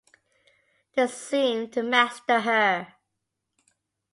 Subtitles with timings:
[0.95, 2.95] They seemed to master her.